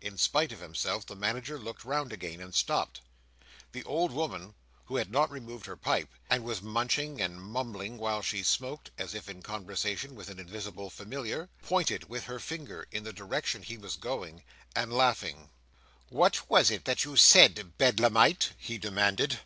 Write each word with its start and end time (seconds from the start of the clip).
In 0.00 0.18
spite 0.18 0.50
of 0.50 0.58
himself, 0.58 1.06
the 1.06 1.14
Manager 1.14 1.56
looked 1.56 1.84
round 1.84 2.12
again, 2.12 2.40
and 2.40 2.52
stopped. 2.52 3.00
The 3.70 3.84
old 3.84 4.10
woman, 4.10 4.54
who 4.86 4.96
had 4.96 5.08
not 5.12 5.30
removed 5.30 5.66
her 5.66 5.76
pipe, 5.76 6.08
and 6.28 6.42
was 6.42 6.60
munching 6.60 7.20
and 7.20 7.40
mumbling 7.40 7.96
while 7.96 8.22
she 8.22 8.42
smoked, 8.42 8.90
as 8.98 9.14
if 9.14 9.28
in 9.28 9.40
conversation 9.40 10.16
with 10.16 10.28
an 10.30 10.40
invisible 10.40 10.90
familiar, 10.90 11.48
pointed 11.62 12.08
with 12.08 12.24
her 12.24 12.40
finger 12.40 12.88
in 12.90 13.04
the 13.04 13.12
direction 13.12 13.62
he 13.62 13.78
was 13.78 13.94
going, 13.94 14.42
and 14.74 14.92
laughed. 14.92 15.32
"What 16.08 16.50
was 16.50 16.70
that 16.70 17.04
you 17.04 17.14
said, 17.16 17.78
Bedlamite?" 17.78 18.54
he 18.58 18.78
demanded. 18.78 19.38